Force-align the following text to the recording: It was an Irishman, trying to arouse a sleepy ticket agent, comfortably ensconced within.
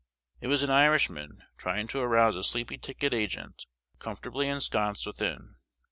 It 0.39 0.47
was 0.47 0.63
an 0.63 0.71
Irishman, 0.71 1.43
trying 1.59 1.87
to 1.89 1.99
arouse 1.99 2.35
a 2.35 2.41
sleepy 2.41 2.79
ticket 2.79 3.13
agent, 3.13 3.67
comfortably 3.99 4.47
ensconced 4.47 5.05
within. 5.05 5.57